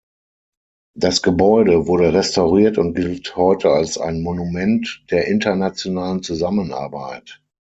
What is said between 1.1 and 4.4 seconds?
Gebäude wurde restauriert und gilt heute als ein